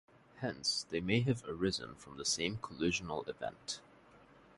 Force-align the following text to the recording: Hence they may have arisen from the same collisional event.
Hence 0.37 0.87
they 0.89 0.99
may 0.99 1.19
have 1.21 1.43
arisen 1.47 1.93
from 1.93 2.17
the 2.17 2.25
same 2.25 2.57
collisional 2.57 3.27
event. 3.29 3.81